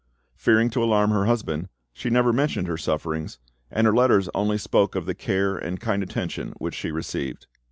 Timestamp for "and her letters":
3.69-4.29